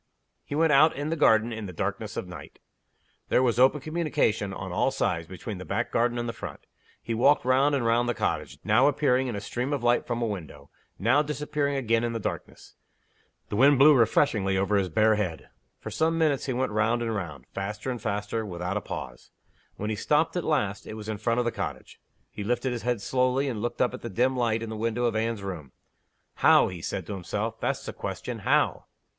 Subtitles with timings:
[0.43, 2.57] He went out in the garden in the darkness of the night.
[3.29, 6.61] There was open communication, on all sides, between the back garden and the front.
[7.03, 10.19] He walked round and round the cottage now appearing in a stream of light from
[10.19, 12.73] a window; now disappearing again in the darkness.
[13.49, 15.49] The wind blew refreshingly over his bare head.
[15.79, 19.29] For some minutes he went round and round, faster and faster, without a pause.
[19.75, 22.01] When he stopped at last, it was in front of the cottage.
[22.31, 25.05] He lifted his head slowly, and looked up at the dim light in the window
[25.05, 25.73] of Anne's room.
[26.37, 27.59] "How?" he said to himself.
[27.59, 28.39] "That's the question.
[28.39, 28.85] How?"